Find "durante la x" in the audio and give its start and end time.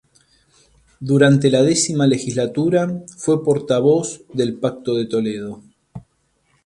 0.99-1.93